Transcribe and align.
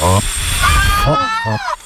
Offside. 0.00 1.77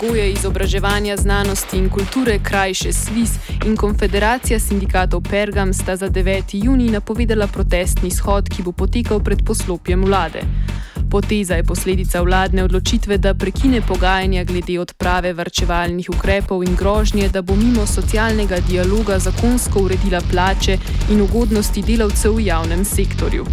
Vzgoje, 0.00 0.32
izobraževanja, 0.32 1.16
znanosti 1.16 1.78
in 1.78 1.90
kulture 1.90 2.38
krajše 2.42 2.92
SWIS 2.92 3.30
in 3.66 3.76
Konfederacija 3.76 4.58
sindikatov 4.58 5.20
Pergam 5.30 5.72
sta 5.72 5.96
za 5.96 6.08
9. 6.08 6.64
juni 6.64 6.90
napovedala 6.90 7.46
protestni 7.46 8.10
shod, 8.10 8.48
ki 8.48 8.62
bo 8.62 8.72
potekal 8.72 9.20
pred 9.20 9.44
poslopjem 9.46 10.04
vlade. 10.04 10.40
Poteza 11.10 11.54
je 11.54 11.64
posledica 11.64 12.22
vladne 12.22 12.64
odločitve, 12.64 13.18
da 13.18 13.34
prekine 13.34 13.82
pogajanja 13.82 14.44
glede 14.44 14.80
odprave 14.80 15.32
varčevalnih 15.32 16.08
ukrepov 16.10 16.64
in 16.64 16.76
grožnje, 16.76 17.28
da 17.28 17.42
bo 17.42 17.56
mimo 17.56 17.86
socialnega 17.86 18.60
dialoga 18.68 19.18
zakonsko 19.18 19.80
uredila 19.80 20.20
plače 20.30 20.78
in 21.10 21.20
ugodnosti 21.20 21.82
delavcev 21.82 22.36
v 22.36 22.46
javnem 22.46 22.84
sektorju. 22.84 23.44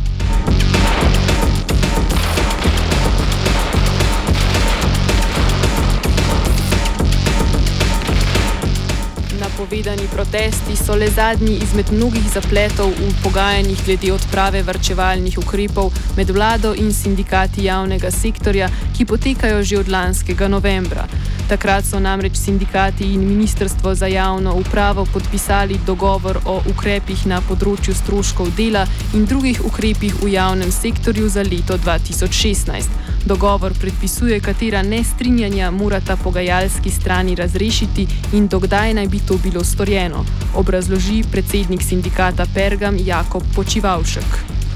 Napovedani 9.67 10.07
protesti 10.07 10.75
so 10.75 10.95
le 10.95 11.09
zadnji 11.11 11.57
izmed 11.63 11.89
mnogih 11.91 12.23
zapletov 12.33 12.87
v 12.87 13.09
pogajanjih 13.23 13.81
glede 13.85 14.13
odprave 14.15 14.61
varčevalnih 14.63 15.35
ukrepov 15.37 15.91
med 16.15 16.29
vlado 16.31 16.71
in 16.71 16.93
sindikati 16.93 17.65
javnega 17.65 18.11
sektorja, 18.11 18.69
ki 18.95 19.05
potekajo 19.05 19.59
že 19.63 19.79
od 19.79 19.91
lanskega 19.91 20.47
novembra. 20.47 21.03
Takrat 21.47 21.85
so 21.85 21.99
namreč 21.99 22.35
sindikati 22.35 23.13
in 23.13 23.27
Ministrstvo 23.27 23.95
za 23.95 24.07
javno 24.07 24.55
upravo 24.55 25.05
podpisali 25.13 25.79
dogovor 25.85 26.39
o 26.45 26.61
ukrepih 26.69 27.23
na 27.27 27.39
področju 27.41 27.95
stroškov 27.95 28.51
dela 28.57 28.81
in 29.15 29.23
drugih 29.25 29.61
ukrepih 29.63 30.17
v 30.19 30.33
javnem 30.33 30.71
sektorju 30.71 31.29
za 31.29 31.45
leto 31.47 31.77
2016. 31.77 32.91
Dogovor 33.23 33.71
predpisuje, 33.79 34.41
katera 34.43 34.81
nestrinjanja 34.83 35.71
morata 35.71 36.19
pogajalski 36.19 36.91
strani 36.91 37.35
razrešiti 37.35 38.07
in 38.33 38.51
dokdaj 38.51 38.93
naj 38.99 39.07
bi 39.07 39.23
to 39.23 39.39
bilo 39.39 39.63
storjeno, 39.63 40.25
obrazloži 40.55 41.23
predsednik 41.31 41.81
sindikata 41.81 42.45
Pergam 42.53 42.99
Jakob 42.99 43.43
Počivalšek. 43.55 44.66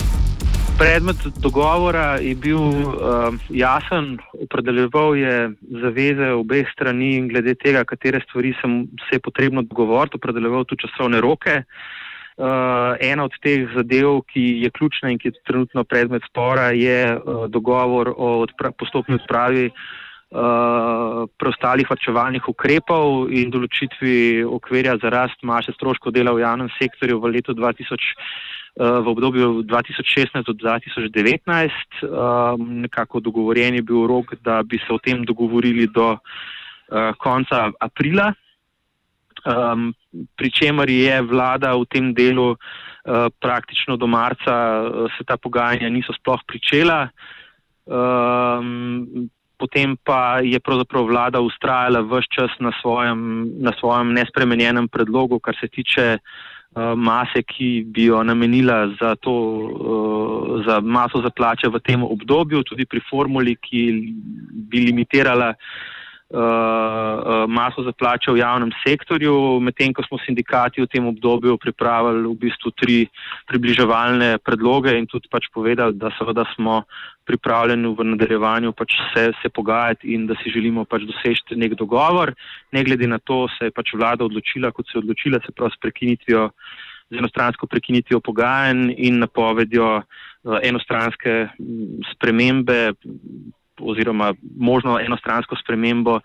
Predmet 0.82 1.22
dogovora 1.38 2.18
je 2.18 2.34
bil 2.36 2.58
uh, 2.58 3.36
jasen, 3.54 4.16
opredeljeval 4.34 5.14
je 5.16 5.52
zaveze 5.84 6.32
obeh 6.34 6.66
strani 6.74 7.28
glede 7.30 7.54
tega, 7.54 7.84
katere 7.86 8.18
stvari 8.24 8.56
sem, 8.62 8.88
se 9.06 9.20
je 9.20 9.22
potrebno 9.22 9.62
dogovoriti, 9.62 10.18
opredeljeval 10.18 10.66
tudi 10.66 10.88
časovne 10.88 11.22
roke. 11.22 11.60
Uh, 11.62 12.98
ena 12.98 13.28
od 13.30 13.36
teh 13.46 13.68
zadev, 13.76 14.24
ki 14.34 14.42
je 14.64 14.72
ključna 14.74 15.12
in 15.14 15.20
ki 15.22 15.30
je 15.30 15.44
trenutno 15.46 15.84
predmet 15.84 16.26
spora, 16.26 16.72
je 16.74 17.14
uh, 17.14 17.46
dogovor 17.46 18.10
o 18.18 18.32
odpra 18.48 18.72
postopni 18.72 19.20
odpravi 19.22 19.68
uh, 19.70 21.28
preostalih 21.38 21.94
varčevalnih 21.94 22.50
ukrepov 22.50 23.30
in 23.30 23.54
določitvi 23.54 24.18
okvirja 24.50 24.98
za 24.98 25.14
rast 25.14 25.46
maše 25.46 25.78
stroškov 25.78 26.18
dela 26.18 26.34
v 26.34 26.42
javnem 26.42 26.74
sektorju 26.80 27.22
v 27.22 27.36
letu 27.38 27.54
2000 27.54 28.18
v 28.76 29.08
obdobju 29.08 29.64
2016 29.68 30.48
do 30.48 30.54
2019. 30.56 31.44
Um, 32.08 32.82
nekako 32.82 33.20
dogovorjen 33.20 33.76
je 33.76 33.82
bil 33.82 34.08
rok, 34.08 34.36
da 34.42 34.64
bi 34.64 34.78
se 34.78 34.94
o 34.94 34.98
tem 34.98 35.26
dogovorili 35.26 35.88
do 35.88 36.16
uh, 36.16 36.20
konca 37.18 37.72
aprila, 37.80 38.34
um, 39.44 39.94
pri 40.38 40.52
čemer 40.52 40.90
je 40.90 41.22
vlada 41.22 41.76
v 41.76 41.86
tem 41.86 42.14
delu 42.14 42.56
uh, 42.56 43.28
praktično 43.40 43.98
do 43.98 44.08
marca 44.08 44.88
se 45.18 45.24
ta 45.28 45.38
pogajanja 45.38 45.90
niso 45.90 46.14
sploh 46.14 46.40
pričela. 46.48 47.10
Um, 47.86 49.30
Potem 49.62 49.94
pa 49.94 50.42
je 50.42 50.58
pravzaprav 50.58 51.06
vlada 51.06 51.38
ustrajala 51.38 52.02
vse 52.02 52.26
čas 52.34 52.50
na 52.58 52.72
svojem, 52.82 53.46
na 53.62 53.70
svojem 53.78 54.10
nespremenjenem 54.10 54.88
predlogu, 54.90 55.38
kar 55.38 55.54
se 55.54 55.68
tiče 55.70 56.18
uh, 56.18 56.18
Eh, 56.18 56.61
mase, 56.96 57.44
ki 57.44 57.84
bi 57.84 58.06
jo 58.06 58.24
namenila 58.24 58.88
za, 59.00 59.16
to, 59.16 59.36
eh, 59.72 60.64
za 60.66 60.80
maso 60.80 61.22
za 61.22 61.30
plače 61.30 61.68
v 61.68 61.80
tem 61.80 62.04
obdobju, 62.04 62.64
tudi 62.64 62.86
pri 62.86 63.02
formuli, 63.10 63.56
ki 63.56 63.82
bi 64.72 64.86
limitirala 64.88 65.52
eh, 65.52 65.92
maso 67.48 67.84
za 67.84 67.92
plače 67.92 68.32
v 68.32 68.40
javnem 68.40 68.72
sektorju, 68.88 69.60
medtem 69.60 69.94
ko 69.94 70.04
smo 70.04 70.18
sindikati 70.24 70.82
v 70.82 70.88
tem 70.88 71.06
obdobju 71.06 71.58
pripravili 71.58 72.24
v 72.24 72.36
bistvu 72.40 72.72
tri 72.72 73.08
približevalne 73.48 74.38
predloge 74.40 74.96
in 74.96 75.08
tudi 75.08 75.28
pač 75.28 75.52
povedali, 75.54 75.98
da 76.00 76.12
seveda 76.16 76.46
smo 76.56 76.84
pripravljeni 77.28 77.92
v 77.96 78.08
nadaljevanju 78.16 78.72
pač 78.72 78.96
se, 79.14 79.32
se 79.42 79.50
pogajati 79.50 80.14
in 80.14 80.28
da 80.28 80.36
si 80.40 80.52
želimo 80.52 80.86
pač 80.86 81.04
doseči 81.04 81.60
nek 81.60 81.76
dogovor. 81.76 82.34
Ne 82.72 82.84
glede 82.84 83.08
na 83.08 83.20
to 83.20 83.48
se 83.58 83.68
je 83.68 83.76
pač 83.76 83.94
vlada 83.94 84.26
odločila, 84.26 84.72
kot 84.72 84.88
se 84.88 84.98
je 84.98 85.04
odločila, 85.04 85.44
se 85.44 85.52
pravi 85.52 85.76
s 85.76 85.82
prekinitvijo, 85.84 86.50
z 87.12 87.20
enostransko 87.20 87.68
prekinitvijo 87.68 88.22
pogajanj 88.24 88.94
in 88.98 89.20
napovedjo 89.20 90.00
uh, 90.00 90.60
enostranske 90.64 91.50
spremembe 92.14 92.94
oziroma 93.80 94.34
možno 94.58 95.00
enostransko 95.00 95.56
spremembo 95.64 96.16
uh, 96.16 96.22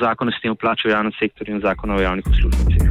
zakona 0.00 0.32
s 0.32 0.42
tem 0.42 0.52
o 0.52 0.54
plaču 0.54 0.88
v 0.88 0.92
javnem 0.92 1.12
sektorju 1.18 1.54
in 1.54 1.60
zakona 1.60 1.94
o 1.94 2.00
javnih 2.00 2.26
uslužbencih. 2.26 2.82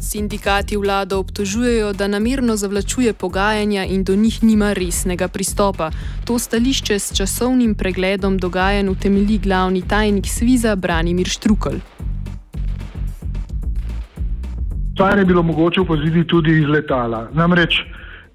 Sindikati 0.00 0.76
vlado 0.76 1.18
obtožujejo, 1.18 1.92
da 1.92 2.06
namerno 2.08 2.56
zavlačuje 2.56 3.12
pogajanja 3.12 3.84
in 3.84 4.04
do 4.04 4.16
njih 4.16 4.42
nima 4.42 4.72
resnega 4.72 5.28
pristopa. 5.28 5.90
To 6.26 6.38
stališče 6.38 6.98
s 6.98 7.16
časovnim 7.16 7.74
pregledom 7.74 8.38
dogajanj 8.38 8.88
utemeli 8.88 9.38
glavni 9.38 9.82
tajnik 9.88 10.24
Sviza 10.26 10.76
Branimir 10.76 11.26
Štrukl. 11.26 11.76
Stvar 14.94 15.18
je 15.18 15.24
bilo 15.24 15.42
mogoče 15.42 15.80
opaziti 15.80 16.26
tudi 16.26 16.58
iz 16.58 16.68
letala. 16.68 17.28
Namreč 17.32 17.82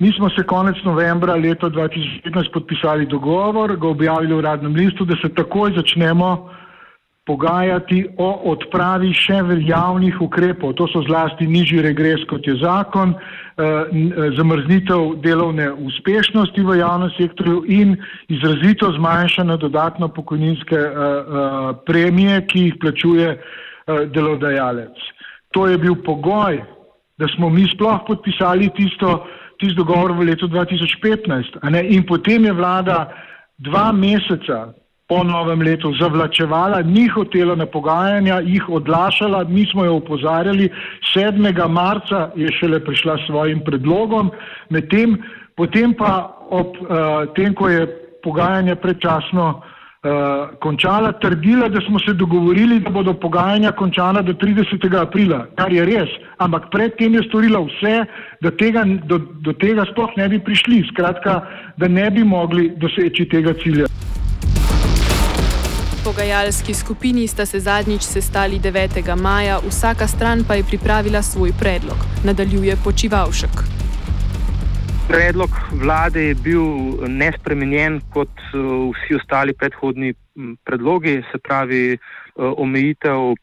mi 0.02 0.12
smo 0.18 0.30
se 0.30 0.44
konec 0.44 0.76
novembra 0.84 1.36
leta 1.36 1.70
2015 1.70 2.52
podpisali 2.54 3.06
dogovor, 3.06 3.76
ga 3.78 3.88
objavili 3.88 4.34
v 4.34 4.38
uradnem 4.38 4.74
listu, 4.76 5.06
da 5.06 5.16
se 5.22 5.30
takoj 5.30 5.76
začnemo 5.76 6.50
pogajati 7.26 8.00
o 8.18 8.30
odpravi 8.52 9.12
še 9.14 9.44
veljavnih 9.46 10.18
ukrepov. 10.26 10.74
To 10.80 10.88
so 10.90 11.04
zlasti 11.06 11.46
nižji 11.48 11.84
regres, 11.86 12.24
kot 12.30 12.48
je 12.50 12.56
zakon, 12.64 13.14
eh, 13.14 13.62
eh, 13.62 14.32
zamrznitev 14.38 15.22
delovne 15.22 15.70
uspešnosti 15.72 16.66
v 16.66 16.80
javnem 16.80 17.12
sektorju 17.18 17.64
in 17.68 17.94
izrazito 18.28 18.90
zmanjšane 18.98 19.58
dodatno 19.58 20.10
pokojninske 20.10 20.80
eh, 20.82 20.94
premije, 21.86 22.42
ki 22.48 22.60
jih 22.60 22.76
plačuje 22.82 23.38
delodajalec. 23.88 24.98
To 25.54 25.68
je 25.68 25.78
bil 25.78 25.96
pogoj, 26.06 26.62
da 27.18 27.28
smo 27.36 27.50
mi 27.50 27.68
sploh 27.70 28.02
podpisali 28.08 28.70
tisto, 28.78 29.26
tisto 29.62 29.84
dogovor 29.84 30.18
v 30.18 30.34
letu 30.34 30.50
2015. 30.50 31.62
In 31.94 32.04
potem 32.10 32.50
je 32.50 32.54
vlada 32.54 33.14
dva 33.62 33.92
meseca 33.94 34.74
po 35.12 35.24
novem 35.28 35.60
letu 35.60 35.92
zavlačevala, 36.00 36.82
ni 36.88 37.10
hotela 37.12 37.56
na 37.56 37.66
pogajanja, 37.68 38.40
jih 38.48 38.64
odlašala, 38.70 39.44
mi 39.44 39.66
smo 39.68 39.84
jo 39.86 40.00
upozarjali, 40.00 40.70
7. 41.12 41.68
marca 41.68 42.32
je 42.36 42.48
šele 42.60 42.80
prišla 42.80 43.18
s 43.18 43.28
svojim 43.28 43.60
predlogom, 43.68 44.32
medtem 44.70 45.20
potem 45.60 45.92
pa 45.94 46.32
ob 46.50 46.80
uh, 46.80 47.28
tem, 47.36 47.52
ko 47.54 47.68
je 47.70 47.84
pogajanja 48.24 48.76
predčasno 48.76 49.62
uh, 50.04 50.58
končala, 50.60 51.12
trdila, 51.12 51.70
da 51.70 51.82
smo 51.82 52.00
se 52.00 52.14
dogovorili, 52.14 52.80
da 52.80 52.90
bodo 52.90 53.14
pogajanja 53.14 53.72
končana 53.72 54.22
do 54.22 54.34
30. 54.34 55.02
aprila, 55.02 55.46
kar 55.56 55.74
je 55.74 55.86
res, 55.86 56.10
ampak 56.38 56.70
predtem 56.72 57.16
je 57.16 57.24
storila 57.30 57.60
vse, 57.60 58.06
da 58.42 58.52
tega, 58.52 58.86
do, 59.06 59.20
do 59.42 59.54
tega 59.54 59.86
sploh 59.92 60.10
ne 60.18 60.30
bi 60.30 60.40
prišli, 60.40 60.84
skratka, 60.94 61.42
da 61.78 61.88
ne 61.88 62.10
bi 62.12 62.24
mogli 62.24 62.72
doseči 62.78 63.30
tega 63.30 63.54
cilja 63.64 63.92
pogajalski 66.04 66.74
skupini 66.74 67.28
sta 67.28 67.46
se 67.46 67.60
zadnjič 67.60 68.02
sestali 68.02 68.60
9. 68.60 69.16
maja, 69.16 69.60
vsaka 69.70 70.08
stran 70.08 70.44
pa 70.48 70.56
je 70.56 70.64
pripravila 70.64 71.22
svoj 71.22 71.54
predlog. 71.60 71.98
Nadaljuje 72.24 72.76
počivalšek. 72.84 73.71
Predlog 75.12 75.50
vlade 75.76 76.22
je 76.24 76.36
bil 76.40 76.64
nespremenjen 77.12 77.98
kot 78.14 78.32
uh, 78.56 78.62
vsi 78.96 79.18
ostali 79.20 79.52
predhodni 79.54 80.14
predlogi, 80.64 81.18
se 81.32 81.38
pravi 81.38 81.98
uh, 81.98 82.54
omejitev 82.58 83.34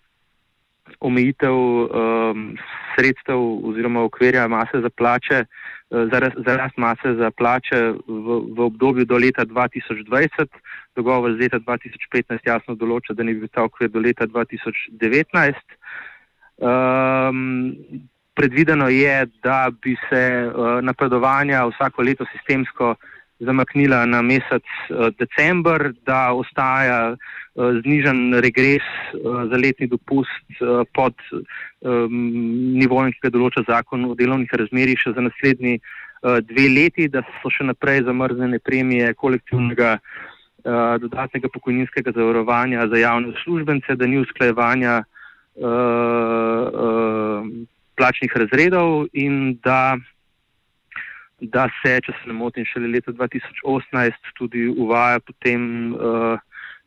omejitev 1.05 1.53
um, 1.53 2.57
sredstev 2.95 3.45
oziroma 3.69 4.01
okvirja 4.09 4.49
mase 4.49 4.81
za 4.81 4.91
plače, 4.97 5.45
uh, 5.45 6.09
za, 6.09 6.31
za 6.47 6.57
rast 6.57 6.77
mase 6.77 7.15
za 7.21 7.31
plače 7.31 7.81
v, 8.09 8.41
v 8.57 8.67
obdobju 8.71 9.05
do 9.05 9.21
leta 9.21 9.45
2020. 9.45 10.49
Dogovor 10.97 11.37
z 11.37 11.45
leta 11.45 11.61
2015 11.61 12.49
jasno 12.49 12.81
določa, 12.81 13.13
da 13.13 13.23
ne 13.23 13.37
bi 13.37 13.45
bil 13.45 13.53
ta 13.53 13.69
okvir 13.69 13.93
do 13.93 14.01
leta 14.01 14.25
2019. 14.25 15.77
Um, 16.59 18.09
predvideno 18.39 18.89
je, 18.89 19.27
da 19.43 19.71
bi 19.83 19.97
se 20.09 20.23
uh, 20.47 20.79
napredovanja 20.83 21.67
vsako 21.67 22.03
leto 22.03 22.27
sistemsko 22.33 22.95
zamaknila 23.39 24.05
na 24.07 24.23
mesec 24.23 24.67
uh, 24.91 25.09
december, 25.19 25.93
da 26.07 26.33
ostaja 26.33 27.01
uh, 27.13 27.19
znižen 27.83 28.39
regres 28.45 28.87
za 29.51 29.57
letni 29.65 29.87
dopust 29.87 30.63
pod 30.95 31.15
um, 31.33 32.15
nivojem, 32.79 33.13
ki 33.13 33.27
ga 33.27 33.35
določa 33.35 33.65
zakon 33.67 34.07
o 34.07 34.15
delovnih 34.19 34.55
razmerjih 34.63 35.03
še 35.03 35.15
za 35.19 35.25
naslednji 35.27 35.81
dve 36.51 36.67
leti, 36.75 37.07
da 37.07 37.23
so 37.43 37.51
še 37.55 37.67
naprej 37.67 38.03
zamrznjene 38.09 38.59
premije 38.59 39.13
kolektivnega 39.15 39.99
dodatnega 40.99 41.47
pokojninskega 41.55 42.11
zavarovanja 42.17 42.89
za 42.91 42.99
javne 42.99 43.37
službence, 43.45 43.95
da 43.95 44.07
ni 44.11 44.19
usklajevanja 44.19 44.97
plačnih 47.99 48.37
razredov 48.37 49.09
in 49.13 49.59
da 49.65 49.99
da 51.41 51.69
se, 51.83 51.99
če 52.03 52.13
se 52.19 52.31
ne 52.31 52.35
motim, 52.35 52.67
šele 52.67 52.91
leta 52.91 53.13
2018 53.15 54.33
tudi 54.39 54.67
uvaja 54.69 55.21
potem 55.23 55.95
uh, 55.95 56.41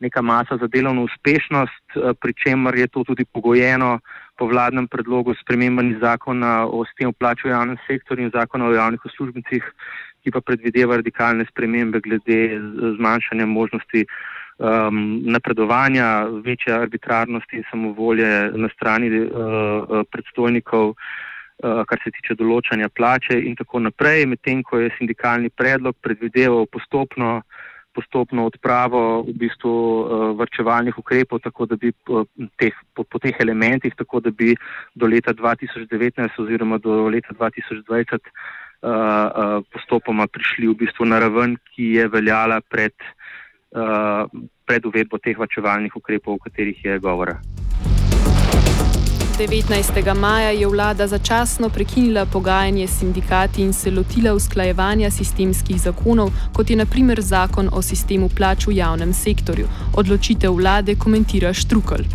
neka 0.04 0.22
masa 0.22 0.58
za 0.60 0.68
delovno 0.68 1.06
uspešnost, 1.08 1.96
uh, 1.96 2.12
pri 2.20 2.36
čemer 2.44 2.76
je 2.76 2.88
to 2.88 3.06
tudi 3.08 3.26
pogojeno 3.26 4.00
po 4.38 4.50
vladnem 4.52 4.88
predlogu 4.92 5.34
spremembani 5.40 5.96
zakona 6.02 6.66
o 6.68 6.84
sistemu 6.90 7.14
plač 7.14 7.46
v 7.46 7.54
javnem 7.54 7.80
sektorju 7.88 8.28
in 8.28 8.34
zakona 8.36 8.68
o 8.68 8.76
javnih 8.76 9.06
uslužbencih, 9.06 9.64
ki 10.22 10.32
pa 10.36 10.42
predvideva 10.42 11.00
radikalne 11.00 11.48
spremembe 11.50 12.02
glede 12.04 12.60
zmanjšanja 12.98 13.46
možnosti 13.46 14.06
um, 14.62 15.22
napredovanja, 15.26 16.30
večje 16.46 16.74
arbitrarnosti 16.74 17.58
in 17.58 17.68
samovolje 17.72 18.52
na 18.54 18.70
strani 18.78 19.10
uh, 19.10 20.06
predstojnikov. 20.12 20.94
Eh, 21.62 21.82
kar 21.86 22.00
se 22.02 22.10
tiče 22.10 22.34
določanja 22.40 22.88
plače 22.90 23.36
in 23.38 23.54
tako 23.54 23.84
naprej, 23.86 24.24
medtem 24.26 24.64
ko 24.66 24.80
je 24.82 24.90
sindikalni 24.96 25.52
predlog 25.54 25.94
predvideval 26.02 26.66
postopno, 26.74 27.44
postopno 27.94 28.48
odpravo 28.50 29.02
v 29.28 29.36
bistvu 29.36 29.74
uh, 29.76 30.24
vrčevalnih 30.40 30.98
ukrepov, 30.98 31.42
tako 31.44 31.68
da 31.68 31.78
bi 31.78 31.92
uh, 31.92 32.24
teh, 32.58 32.74
po, 32.96 33.04
po 33.04 33.20
teh 33.22 33.36
elementih, 33.44 33.94
tako 34.00 34.24
da 34.24 34.32
bi 34.32 34.56
do 34.96 35.10
leta 35.12 35.36
2019 35.38 36.40
oziroma 36.40 36.80
do 36.82 37.04
leta 37.12 37.36
2020 37.36 38.16
uh, 38.16 38.24
uh, 38.88 39.60
postopoma 39.76 40.26
prišli 40.32 40.72
v 40.72 40.80
bistvu 40.86 41.06
na 41.12 41.20
raven, 41.22 41.60
ki 41.76 41.92
je 42.00 42.08
veljala 42.16 42.62
pred, 42.72 42.96
uh, 42.96 43.41
pred 44.66 44.86
uvedbo 44.86 45.18
teh 45.18 45.38
vrčevalnih 45.38 45.96
ukrepov, 45.96 46.36
o 46.36 46.44
katerih 46.44 46.86
je 46.86 47.00
govora. 47.00 47.40
19. 49.42 50.20
maja 50.20 50.50
je 50.50 50.68
vlada 50.68 51.08
začasno 51.08 51.70
prekinila 51.70 52.26
pogajanje 52.26 52.88
s 52.88 53.00
sindikati 53.00 53.62
in 53.62 53.74
se 53.74 53.92
lotila 53.92 54.34
usklajevanja 54.34 55.10
sistemskih 55.10 55.82
zakonov, 55.82 56.30
kot 56.54 56.70
je 56.70 56.76
naprimer 56.76 57.22
zakon 57.22 57.70
o 57.74 57.82
sistemu 57.82 58.30
plač 58.38 58.68
v 58.68 58.76
javnem 58.78 59.14
sektorju. 59.14 59.66
Odločitev 59.98 60.54
vlade 60.54 60.96
komentira 60.96 61.54
Štrukal. 61.54 62.06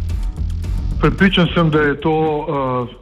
Pripričan 1.01 1.49
sem, 1.55 1.71
da 1.71 1.81
je 1.81 2.01
to 2.01 2.15
uh, 2.15 2.95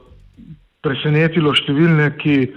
presenetilo 0.81 1.53
številne, 1.55 2.17
ki 2.17 2.49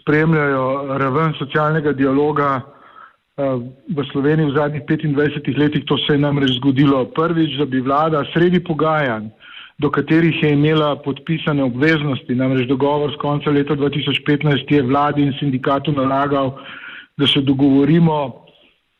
spremljajo 0.00 0.98
raven 0.98 1.34
socialnega 1.38 1.92
dialoga 1.92 2.73
v 3.36 4.04
Sloveniji 4.12 4.50
v 4.50 4.54
zadnjih 4.54 4.82
25 4.86 5.58
letih. 5.58 5.84
To 5.84 5.98
se 5.98 6.14
je 6.14 6.18
namreč 6.18 6.56
zgodilo 6.58 7.04
prvič, 7.04 7.58
da 7.58 7.66
bi 7.66 7.80
vlada 7.80 8.24
sredi 8.32 8.60
pogajanj 8.64 9.32
do 9.78 9.90
katerih 9.90 10.42
je 10.42 10.52
imela 10.52 10.96
podpisane 10.96 11.62
obveznosti. 11.62 12.34
Namreč 12.34 12.68
dogovor 12.68 13.12
z 13.12 13.18
konca 13.18 13.50
leta 13.50 13.74
2015 13.74 14.70
je 14.70 14.82
vladi 14.82 15.22
in 15.22 15.34
sindikatu 15.38 15.92
nalagal, 15.92 16.54
da 17.16 17.26
se 17.26 17.40
dogovorimo 17.40 18.44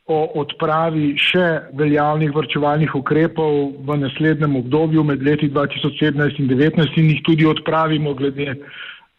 o 0.05 0.17
odpravi 0.41 1.15
še 1.17 1.71
veljavnih 1.73 2.29
vrčevalnih 2.35 2.93
ukrepov 2.95 3.71
v 3.87 3.97
naslednjem 3.97 4.55
obdobju 4.55 5.03
med 5.03 5.23
leti 5.23 5.49
2017 5.49 6.39
in 6.39 6.49
2019 6.51 6.99
in 7.01 7.09
jih 7.09 7.23
tudi 7.25 7.45
odpravimo 7.45 8.13
glede 8.13 8.53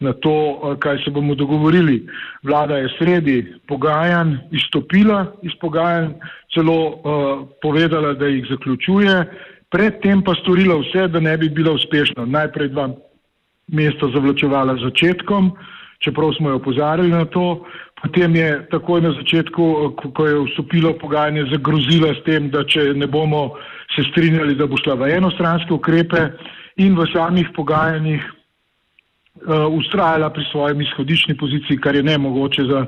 na 0.01 0.13
to, 0.13 0.77
kaj 0.81 0.99
se 1.05 1.11
bomo 1.11 1.35
dogovorili. 1.35 2.07
Vlada 2.43 2.77
je 2.77 2.89
sredi 2.99 3.37
pogajanj 3.69 4.37
izstopila 4.53 5.27
iz 5.43 5.53
pogajanj, 5.61 6.11
celo 6.55 6.79
uh, 6.87 6.97
povedala, 7.63 8.13
da 8.13 8.27
jih 8.27 8.47
zaključuje 8.51 9.25
predtem 9.71 10.23
pa 10.23 10.35
storila 10.41 10.79
vse, 10.81 11.09
da 11.09 11.21
ne 11.21 11.37
bi 11.37 11.49
bila 11.49 11.73
uspešna. 11.77 12.27
Najprej 12.27 12.69
dva 12.69 12.91
mesta 13.73 14.09
zavlačevala 14.15 14.77
začetkom, 14.83 15.51
čeprav 15.99 16.33
smo 16.39 16.51
jo 16.51 16.61
opozarjali 16.61 17.11
na 17.11 17.25
to, 17.25 17.67
potem 18.03 18.37
je 18.37 18.51
takoj 18.71 19.01
na 19.03 19.13
začetku, 19.19 19.65
ko 20.15 20.27
je 20.27 20.39
vstopilo 20.47 20.95
pogajanje, 21.01 21.49
zagrozila 21.51 22.15
s 22.15 22.23
tem, 22.25 22.51
da 22.51 22.65
če 22.65 22.93
ne 22.95 23.07
bomo 23.07 23.57
se 23.95 24.05
strinjali, 24.11 24.55
da 24.55 24.67
bo 24.67 24.79
šla 24.79 24.95
v 25.01 25.11
enostranske 25.17 25.75
ukrepe 25.75 26.29
in 26.77 26.97
v 26.97 27.09
samih 27.13 27.51
pogajanjih 27.57 28.23
ustrajala 29.71 30.31
pri 30.31 30.45
svojem 30.51 30.81
izhodišni 30.81 31.37
poziciji, 31.37 31.79
kar 31.81 31.95
je 31.95 32.03
ne 32.03 32.19
mogoče 32.19 32.65
za 32.65 32.87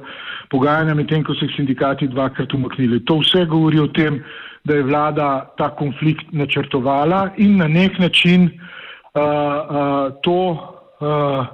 pogajanja, 0.50 0.94
medtem 0.94 1.24
ko 1.24 1.34
so 1.34 1.46
se 1.46 1.54
sindikati 1.56 2.08
dvakrat 2.08 2.54
umaknili. 2.54 3.04
To 3.04 3.18
vse 3.22 3.44
govori 3.44 3.78
o 3.80 3.86
tem, 3.86 4.22
da 4.64 4.74
je 4.74 4.82
vlada 4.82 5.54
ta 5.58 5.70
konflikt 5.76 6.32
načrtovala 6.32 7.30
in 7.36 7.56
na 7.56 7.68
nek 7.68 7.98
način 7.98 8.48
uh, 8.48 9.22
uh, 9.22 10.12
to 10.22 10.40
uh, 11.00 11.46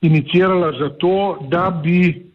inicirala 0.00 0.72
zato, 0.78 1.38
da 1.50 1.70
bi 1.70 2.26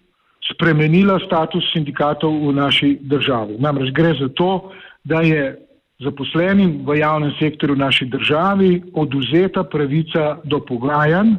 spremenila 0.54 1.20
status 1.26 1.64
sindikatov 1.74 2.34
v 2.48 2.54
naši 2.54 2.98
državi. 3.02 3.58
Namreč 3.60 3.94
gre 3.94 4.14
za 4.20 4.28
to, 4.36 4.72
da 5.04 5.22
je 5.22 5.58
zaposlenim 6.04 6.82
v 6.86 6.98
javnem 7.00 7.32
sektorju 7.40 7.76
v 7.76 7.80
naši 7.80 8.06
državi 8.06 8.82
oduzeta 8.94 9.64
pravica 9.64 10.38
do 10.44 10.60
pogajanj, 10.60 11.36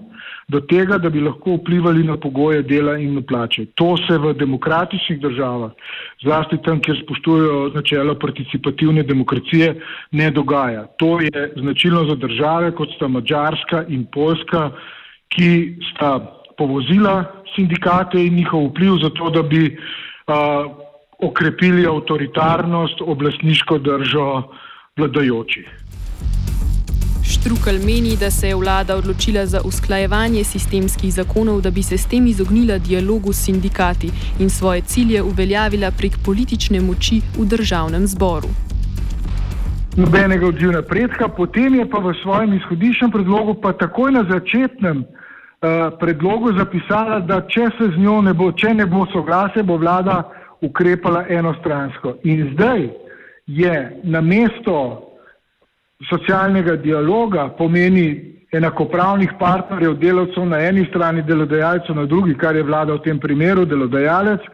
do 0.48 0.60
tega, 0.70 0.98
da 0.98 1.10
bi 1.10 1.20
lahko 1.20 1.56
vplivali 1.58 2.04
na 2.04 2.16
pogoje 2.16 2.62
dela 2.62 2.96
in 2.98 3.14
na 3.14 3.22
plače. 3.22 3.66
To 3.74 3.96
se 3.96 4.18
v 4.18 4.34
demokratičnih 4.38 5.20
državah, 5.20 5.72
zlasti 6.22 6.58
tam, 6.64 6.80
kjer 6.80 7.00
spoštujejo 7.02 7.72
načelo 7.74 8.14
participativne 8.14 9.02
demokracije, 9.02 9.74
ne 10.12 10.30
dogaja. 10.30 10.86
To 11.02 11.20
je 11.20 11.52
značilno 11.56 12.04
za 12.10 12.14
države, 12.14 12.72
kot 12.76 12.94
sta 12.96 13.08
Mačarska 13.08 13.84
in 13.88 14.06
Poljska, 14.12 14.70
ki 15.32 15.78
sta 15.90 16.18
povozila 16.58 17.24
sindikate 17.54 18.20
in 18.26 18.34
njihov 18.34 18.70
vpliv 18.70 18.98
za 19.02 19.10
to, 19.10 19.30
da 19.30 19.42
bi 19.42 19.64
uh, 19.66 20.91
okrepili 21.22 21.86
avtoritarnost, 21.86 23.00
oblastniško 23.00 23.78
držo 23.78 24.42
vladajočih. 24.96 25.82
Štrukel 27.22 27.78
meni, 27.86 28.16
da 28.20 28.30
se 28.30 28.48
je 28.48 28.54
vlada 28.54 28.96
odločila 28.96 29.46
za 29.46 29.60
usklajevanje 29.64 30.44
sistemskih 30.44 31.12
zakonov, 31.14 31.60
da 31.60 31.70
bi 31.70 31.82
se 31.82 31.98
s 31.98 32.06
tem 32.06 32.26
izognila 32.26 32.78
dialogu 32.78 33.32
s 33.32 33.44
sindikati 33.44 34.10
in 34.38 34.50
svoje 34.50 34.80
cilje 34.80 35.22
uveljavila 35.22 35.90
prek 35.98 36.18
politične 36.24 36.80
moči 36.80 37.20
v 37.38 37.46
državnem 37.46 38.06
zboru. 38.06 38.48
Nobenega 39.96 40.46
odziva 40.46 40.72
napredka, 40.72 41.28
potem 41.28 41.74
je 41.74 41.90
pa 41.90 41.98
v 41.98 42.14
svojem 42.22 42.54
izhodiščnem 42.56 43.10
predlogu, 43.10 43.54
pa 43.54 43.72
takoj 43.72 44.12
na 44.12 44.24
začetnem 44.30 45.04
uh, 45.04 45.92
predlogu 46.00 46.52
zapisala, 46.58 47.20
da 47.20 47.42
če 47.46 47.68
se 47.78 47.90
z 47.94 48.00
njo 48.00 48.20
ne 48.22 48.32
bo, 48.34 48.52
če 48.52 48.74
ne 48.74 48.86
bo 48.86 49.06
soglasje, 49.12 49.62
bo 49.62 49.76
vlada 49.76 50.22
ukrepala 50.62 51.24
enostransko. 51.28 52.16
In 52.24 52.52
zdaj 52.54 52.88
je 53.46 54.00
na 54.02 54.20
mesto 54.20 55.08
socialnega 56.10 56.76
dialoga, 56.76 57.48
pomeni 57.58 58.32
enakopravnih 58.52 59.30
partnerjev, 59.40 59.94
delavcev 59.98 60.46
na 60.46 60.60
eni 60.60 60.86
strani, 60.90 61.22
delodajalcev 61.22 61.96
na 61.96 62.06
drugi, 62.06 62.34
kar 62.38 62.56
je 62.56 62.62
vlada 62.62 62.98
v 62.98 63.04
tem 63.04 63.20
primeru, 63.20 63.64
delodajalec, 63.64 64.44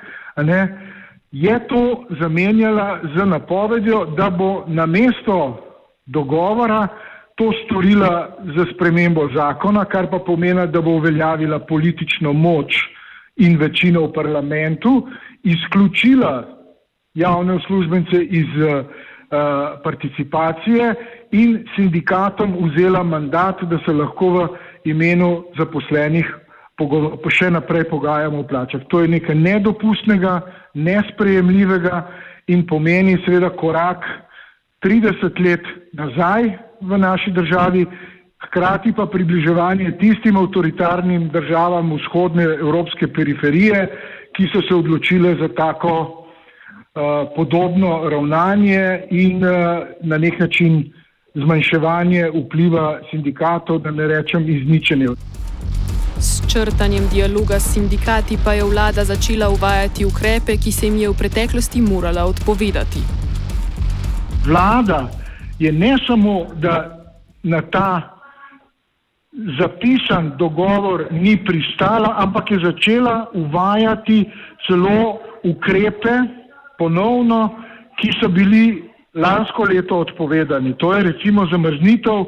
ne, 0.46 0.60
je 1.32 1.58
to 1.68 2.04
zamenjala 2.20 3.00
z 3.14 3.26
napovedjo, 3.26 4.04
da 4.16 4.30
bo 4.30 4.64
na 4.66 4.86
mesto 4.86 5.64
dogovora 6.06 6.88
to 7.34 7.52
storila 7.64 8.36
za 8.56 8.64
spremembo 8.74 9.28
zakona, 9.34 9.84
kar 9.84 10.10
pa 10.10 10.18
pomeni, 10.18 10.66
da 10.66 10.80
bo 10.80 10.90
uveljavila 10.90 11.58
politično 11.58 12.32
moč 12.32 12.78
in 13.36 13.58
večino 13.58 14.06
v 14.06 14.12
parlamentu, 14.12 15.08
izključila 15.42 16.44
javne 17.14 17.54
uslužbence 17.54 18.22
iz 18.24 18.50
uh, 18.56 18.84
participacije 19.84 20.94
in 21.32 21.64
sindikatom 21.76 22.56
vzela 22.60 23.02
mandat, 23.02 23.62
da 23.62 23.78
se 23.86 23.92
lahko 23.92 24.30
v 24.30 24.48
imenu 24.84 25.44
zaposlenih 25.58 26.26
še 27.28 27.50
naprej 27.50 27.88
pogajamo 27.90 28.40
o 28.40 28.46
plačah. 28.46 28.80
To 28.88 29.00
je 29.02 29.08
nekaj 29.08 29.34
nedopustnega, 29.34 30.40
nesprejemljivega 30.74 32.06
in 32.46 32.66
pomeni 32.66 33.18
seveda 33.26 33.50
korak 33.50 34.04
30 34.84 35.40
let 35.42 35.64
nazaj 35.92 36.54
v 36.80 36.98
naši 36.98 37.32
državi, 37.34 37.86
hkrati 38.46 38.92
pa 38.94 39.06
približevanje 39.10 39.96
tistim 39.98 40.36
avtoritarnim 40.38 41.28
državam 41.34 41.90
vzhodne 41.96 42.44
evropske 42.44 43.08
periferije, 43.10 43.88
ki 44.38 44.46
so 44.52 44.62
se 44.62 44.74
odločile 44.74 45.34
za 45.34 45.48
tako 45.48 45.94
uh, 46.00 47.02
podobno 47.36 48.08
ravnanje 48.08 49.00
in 49.10 49.44
uh, 49.44 49.50
na 50.02 50.18
nek 50.18 50.38
način 50.38 50.92
zmanjševanje 51.34 52.30
vpliva 52.34 53.00
sindikatov, 53.10 53.78
da 53.78 53.90
ne 53.90 54.06
rečem 54.06 54.46
izničenje. 54.48 55.06
S 56.18 56.42
črtanjem 56.52 57.08
dialoga 57.12 57.58
s 57.58 57.72
sindikati 57.74 58.38
pa 58.44 58.52
je 58.52 58.64
vlada 58.64 59.04
začela 59.04 59.48
uvajati 59.48 60.04
ukrepe, 60.04 60.56
ki 60.56 60.72
se 60.72 60.86
jim 60.86 60.96
je 60.96 61.10
v 61.10 61.18
preteklosti 61.18 61.82
morala 61.82 62.24
odpovedati. 62.24 63.02
Vlada 64.46 65.10
je 65.58 65.72
ne 65.72 65.96
samo, 66.06 66.46
da 66.54 66.98
na 67.42 67.62
ta 67.62 68.17
zapisan 69.58 70.32
dogovor 70.38 71.06
ni 71.10 71.36
pristala, 71.44 72.14
ampak 72.18 72.50
je 72.50 72.58
začela 72.58 73.26
uvajati 73.34 74.30
celo 74.66 75.18
ukrepe 75.44 76.16
ponovno, 76.78 77.54
ki 78.00 78.10
so 78.20 78.28
bili 78.28 78.82
lansko 79.14 79.64
leto 79.64 79.98
odpovedani. 79.98 80.74
To 80.78 80.94
je 80.94 81.02
recimo 81.02 81.46
zamrznitev 81.46 82.24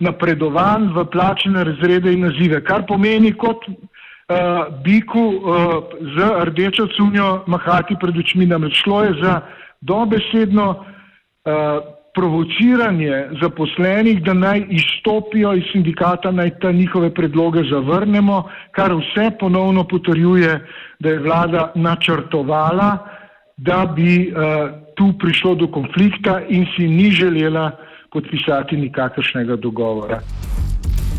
napredovanj 0.00 0.90
v 0.92 1.04
plačene 1.12 1.64
razrede 1.64 2.12
in 2.12 2.26
nazive, 2.26 2.60
kar 2.64 2.84
pomeni 2.88 3.32
kot 3.32 3.68
uh, 3.68 3.76
biku 4.84 5.20
uh, 5.20 5.38
z 6.16 6.30
rdečo 6.48 6.88
cunjo 6.96 7.44
mahati 7.46 7.96
pred 8.00 8.16
očmi. 8.18 8.46
Namreč 8.46 8.82
šlo 8.82 9.04
je 9.04 9.14
za 9.22 9.40
dobesedno 9.80 10.68
uh, 10.70 12.01
provociranje 12.14 13.28
zaposlenih, 13.42 14.22
da 14.22 14.34
naj 14.34 14.66
izstopijo 14.68 15.54
iz 15.54 15.64
sindikata, 15.72 16.30
naj 16.30 16.50
ta 16.60 16.72
njihove 16.72 17.14
predloge 17.14 17.62
zavrnemo, 17.70 18.44
kar 18.70 18.92
vse 18.92 19.30
ponovno 19.40 19.84
potrjuje, 19.84 20.66
da 20.98 21.08
je 21.08 21.18
vlada 21.18 21.72
načrtovala, 21.74 22.98
da 23.56 23.92
bi 23.96 24.32
uh, 24.32 24.70
tu 24.94 25.12
prišlo 25.18 25.54
do 25.54 25.66
konflikta 25.66 26.40
in 26.48 26.66
si 26.76 26.88
ni 26.88 27.10
želela 27.10 27.70
podpisati 28.12 28.76
nikakršnega 28.76 29.56
dogovora. 29.56 30.20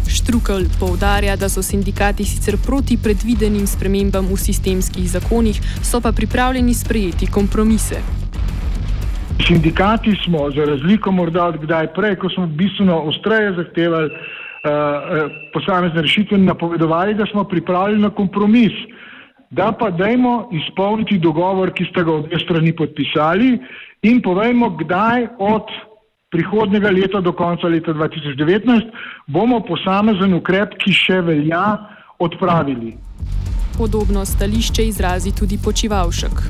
Štrukel 0.09 0.61
poudarja, 0.79 1.35
da 1.35 1.49
so 1.49 1.61
sindikati 1.61 2.25
sicer 2.25 2.57
proti 2.65 2.97
predvidenim 3.03 3.67
spremembam 3.67 4.27
v 4.29 4.37
sistemskih 4.37 5.09
zakonih, 5.09 5.61
so 5.81 6.01
pa 6.01 6.11
pripravljeni 6.11 6.73
sprejeti 6.73 7.27
kompromise. 7.27 8.22
Sindikati 9.41 10.15
smo, 10.25 10.51
za 10.51 10.65
razliko 10.65 11.11
morda 11.11 11.45
od 11.45 11.57
kdaj 11.57 11.93
prej, 11.93 12.15
ko 12.15 12.29
smo 12.29 12.47
bistveno 12.47 12.99
ostreje 12.99 13.53
zahtevali 13.53 14.09
uh, 14.09 15.31
posamezne 15.53 16.01
rešitve 16.01 16.37
in 16.37 16.45
napovedovali, 16.45 17.13
da 17.13 17.25
smo 17.25 17.43
pripravljeni 17.43 18.01
na 18.01 18.09
kompromis. 18.09 18.71
Da 19.49 19.71
pa 19.79 19.89
dajmo 19.89 20.49
izpolniti 20.51 21.19
dogovor, 21.19 21.73
ki 21.73 21.85
ste 21.91 22.03
ga 22.03 22.13
obe 22.13 22.39
strani 22.39 22.75
podpisali 22.75 23.59
in 24.01 24.21
povejmo, 24.21 24.69
kdaj 24.69 25.27
od 25.39 25.69
prihodnega 26.33 26.89
leta 26.89 27.21
do 27.21 27.31
konca 27.31 27.67
leta 27.67 27.93
2019 27.93 28.89
bomo 29.27 29.61
posamezen 29.67 30.33
ukrep, 30.33 30.73
ki 30.81 30.93
še 30.93 31.21
velja, 31.21 31.77
odpravili. 32.19 32.95
Podobno 33.77 34.25
stališče 34.25 34.85
izrazi 34.85 35.33
tudi 35.37 35.57
počivalšek. 35.65 36.41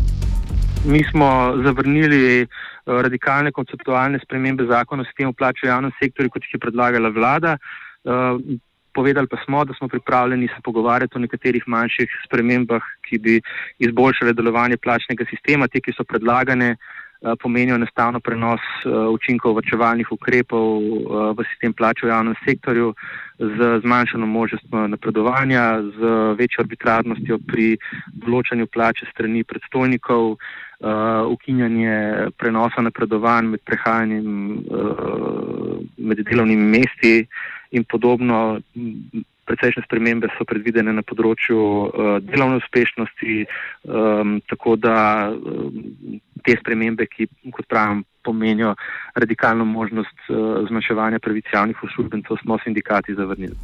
Mi 0.86 1.04
smo 1.12 1.28
zavrnili 1.64 2.48
radikalne 2.86 3.52
konceptualne 3.52 4.20
spremembe 4.20 4.66
zakona 4.68 5.04
o 5.04 5.06
sistemu 5.06 5.34
plač 5.34 5.64
v 5.64 5.70
javnem 5.72 5.92
sektorju, 6.00 6.30
kot 6.30 6.44
jih 6.44 6.58
je 6.58 6.64
predlagala 6.66 7.10
vlada. 7.10 7.58
Eh, 7.58 8.58
povedali 8.94 9.28
pa 9.28 9.38
smo, 9.46 9.66
da 9.66 9.74
smo 9.74 9.88
pripravljeni 9.88 10.48
se 10.48 10.62
pogovarjati 10.64 11.18
o 11.18 11.24
nekaterih 11.24 11.64
manjših 11.68 12.10
spremembah, 12.28 12.84
ki 13.08 13.18
bi 13.18 13.40
izboljšale 13.80 14.34
delovanje 14.34 14.78
plačnega 14.78 15.26
sistema. 15.30 15.68
Te, 15.68 15.82
ki 15.82 15.96
so 15.98 16.06
predlagane, 16.06 16.76
Eh, 16.76 17.03
pomenijo 17.40 17.76
enostavno 17.76 18.20
prenos 18.20 18.62
eh, 18.86 18.90
učinkov 18.90 19.56
vrčevalnih 19.56 20.12
ukrepov 20.12 20.68
eh, 20.84 21.34
v 21.38 21.46
sistem 21.52 21.74
plač 21.74 22.04
v 22.04 22.12
javnem 22.12 22.36
sektorju 22.46 22.94
z 23.40 23.80
zmanjšano 23.84 24.26
možnostjo 24.26 24.88
napredovanja, 24.88 25.82
z 25.82 26.00
večjo 26.38 26.64
arbitrarnostjo 26.64 27.40
pri 27.48 27.78
določanju 28.14 28.68
plače 28.68 29.10
strani 29.10 29.44
predstojnikov, 29.44 30.38
ukinjanje 31.34 32.30
prenosa 32.38 32.84
napredovanj 32.84 33.50
med 33.56 33.62
prehajanjem 33.66 34.30
med 35.98 36.22
delovnimi 36.30 36.66
mesti 36.78 37.26
in 37.72 37.88
podobno. 37.90 38.60
Precejšnje 39.46 39.84
spremembe 39.86 40.30
so 40.38 40.46
predvidene 40.48 40.94
na 40.96 41.04
področju 41.04 41.60
uh, 41.60 42.12
delovne 42.24 42.62
uspešnosti, 42.62 43.44
um, 43.84 44.38
tako 44.48 44.78
da 44.80 44.96
um, 45.36 46.22
te 46.44 46.56
spremembe, 46.60 47.08
ki, 47.12 47.28
kot 47.52 47.68
pravim, 47.68 48.06
pomenijo 48.24 48.76
radikalno 49.20 49.66
možnost 49.68 50.16
uh, 50.30 50.64
zmanjševanja 50.70 51.20
pravic 51.20 51.52
javnih 51.54 51.84
uslužbencev, 51.84 52.40
smo 52.44 52.58
sindikati 52.64 53.16
zavrnili. 53.20 53.58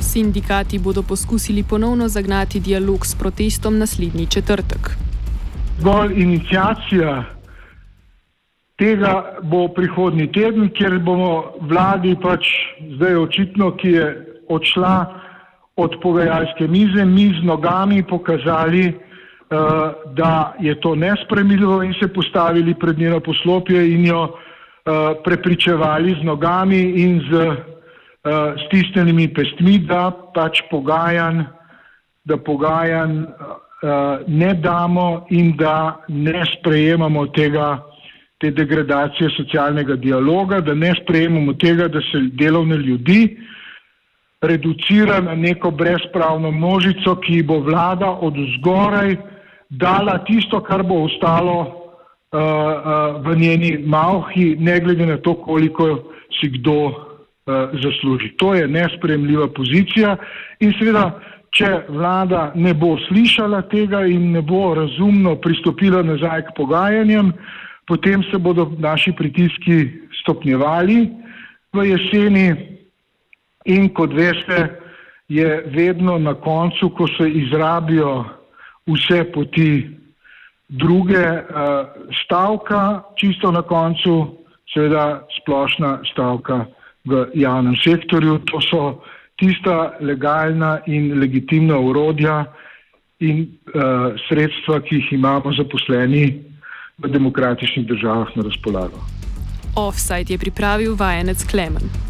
Sindikati 0.00 0.78
bodo 0.78 1.02
poskusili 1.02 1.62
ponovno 1.62 2.08
zagnati 2.08 2.60
dialog 2.60 3.06
s 3.06 3.14
protestom 3.18 3.78
naslednji 3.78 4.26
četrtek. 4.26 4.94
Zgolj 5.78 6.14
inicijacija 6.22 7.24
tega 8.80 9.38
bo 9.42 9.68
prihodnji 9.68 10.26
teden, 10.32 10.70
ker 10.72 10.98
bomo 11.04 11.52
vladi 11.60 12.14
pač 12.22 12.48
zdaj 12.96 13.16
očitno, 13.16 13.70
ki 13.76 13.88
je 13.88 14.06
odšla 14.50 14.96
od 15.76 15.96
pogajalske 16.02 16.66
mize, 16.68 17.04
mi 17.04 17.30
z 17.40 17.46
nogami 17.46 18.02
pokazali, 18.02 18.90
Eh, 19.50 19.56
da 20.14 20.54
je 20.60 20.80
to 20.80 20.94
nespremljivo 20.94 21.82
in 21.82 21.94
se 22.00 22.08
postavili 22.12 22.74
pred 22.74 22.98
njeno 22.98 23.20
poslopje 23.20 23.92
in 23.94 24.06
jo 24.06 24.28
eh, 24.28 24.90
prepričevali 25.24 26.16
z 26.20 26.24
nogami 26.24 26.80
in 26.80 27.20
z 27.30 27.34
eh, 27.34 27.56
stisnjenimi 28.66 29.34
pestmi, 29.34 29.78
da 29.78 30.12
pač 30.34 30.62
pogajan, 30.70 31.44
da 32.24 32.36
pogajan 32.36 33.26
ne 34.26 34.54
damo 34.54 35.26
in 35.30 35.56
da 35.56 36.04
ne 36.08 36.44
sprejemamo 36.58 37.26
tega, 37.26 37.82
te 38.38 38.50
degradacije 38.50 39.30
socialnega 39.36 39.96
dialoga, 39.96 40.60
da 40.60 40.74
ne 40.74 40.92
sprejemamo 41.02 41.52
tega, 41.52 41.88
da 41.88 42.00
se 42.00 42.20
delovne 42.32 42.76
ljudi 42.76 43.38
reducira 44.40 45.20
na 45.20 45.34
neko 45.34 45.70
brezpravno 45.70 46.50
množico, 46.50 47.16
ki 47.16 47.42
bo 47.42 47.60
vlada 47.60 48.10
od 48.10 48.34
zgoraj 48.56 49.16
dala 49.70 50.18
tisto, 50.24 50.60
kar 50.60 50.82
bo 50.82 51.04
ostalo 51.04 51.60
uh, 51.60 52.40
uh, 52.40 53.26
v 53.26 53.36
njeni 53.36 53.78
malhi, 53.86 54.56
ne 54.58 54.80
glede 54.80 55.06
na 55.06 55.16
to, 55.16 55.34
koliko 55.34 55.98
si 56.40 56.48
kdo 56.48 56.78
uh, 56.86 56.94
zasluži. 57.82 58.32
To 58.36 58.54
je 58.54 58.68
nespremljiva 58.68 59.48
pozicija 59.48 60.16
in 60.60 60.72
seveda, 60.78 61.20
če 61.50 61.84
vlada 61.88 62.52
ne 62.54 62.74
bo 62.74 62.96
slišala 63.08 63.62
tega 63.68 64.04
in 64.06 64.32
ne 64.32 64.42
bo 64.42 64.74
razumno 64.74 65.34
pristopila 65.36 66.02
nazaj 66.02 66.46
k 66.46 66.56
pogajanjem, 66.56 67.32
potem 67.86 68.22
se 68.30 68.38
bodo 68.38 68.70
naši 68.78 69.12
pritiski 69.12 69.88
stopnjevali 70.22 71.08
v 71.74 71.86
jeseni 71.90 72.79
in 73.64 73.88
kot 73.94 74.12
veste, 74.12 74.80
je 75.28 75.64
vedno 75.70 76.18
na 76.18 76.34
koncu, 76.34 76.90
ko 76.90 77.06
se 77.06 77.28
izrabijo 77.30 78.24
vse 78.86 79.24
poti. 79.32 79.96
Druge 80.68 81.18
uh, 81.18 81.86
stavka, 82.24 83.02
čisto 83.16 83.50
na 83.50 83.62
koncu, 83.62 84.36
seveda 84.74 85.26
splošna 85.40 85.98
stavka 86.12 86.64
v 87.04 87.26
javnem 87.34 87.74
sektorju. 87.76 88.38
To 88.50 88.60
so 88.60 88.82
tista 89.38 89.96
legalna 90.00 90.80
in 90.86 91.18
legitimna 91.20 91.78
urodja 91.78 92.44
in 93.20 93.42
uh, 93.74 94.14
sredstva, 94.28 94.80
ki 94.80 95.00
jih 95.00 95.12
imamo 95.12 95.52
zaposleni 95.58 96.44
v 96.98 97.08
demokratičnih 97.08 97.86
državah 97.86 98.36
na 98.36 98.42
razpolago. 98.42 99.02
Offside 99.76 100.34
je 100.34 100.38
pripravil 100.38 100.94
vajenec 100.98 101.44
Klemen. 101.50 102.09